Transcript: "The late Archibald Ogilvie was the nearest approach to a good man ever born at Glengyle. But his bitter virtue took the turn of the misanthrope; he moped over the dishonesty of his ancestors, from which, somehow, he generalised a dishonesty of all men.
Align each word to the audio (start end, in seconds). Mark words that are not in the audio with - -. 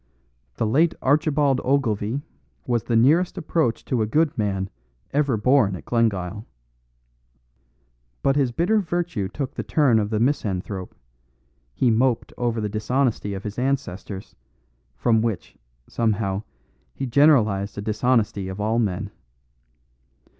"The 0.55 0.65
late 0.65 0.95
Archibald 1.03 1.61
Ogilvie 1.63 2.23
was 2.65 2.81
the 2.85 2.95
nearest 2.95 3.37
approach 3.37 3.85
to 3.85 4.01
a 4.01 4.07
good 4.07 4.35
man 4.35 4.71
ever 5.13 5.37
born 5.37 5.75
at 5.75 5.85
Glengyle. 5.85 6.47
But 8.23 8.35
his 8.35 8.51
bitter 8.51 8.79
virtue 8.79 9.29
took 9.29 9.53
the 9.53 9.61
turn 9.61 9.99
of 9.99 10.09
the 10.09 10.19
misanthrope; 10.19 10.95
he 11.75 11.91
moped 11.91 12.33
over 12.35 12.59
the 12.59 12.67
dishonesty 12.67 13.35
of 13.35 13.43
his 13.43 13.59
ancestors, 13.59 14.35
from 14.95 15.21
which, 15.21 15.55
somehow, 15.87 16.41
he 16.95 17.05
generalised 17.05 17.77
a 17.77 17.81
dishonesty 17.81 18.47
of 18.47 18.59
all 18.59 18.79
men. 18.79 19.11